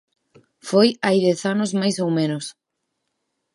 Foi 0.69 0.89
hai 1.05 1.17
dez 1.27 1.39
anos 1.53 1.71
máis 1.81 1.95
ou 2.03 2.09
menos. 2.19 2.45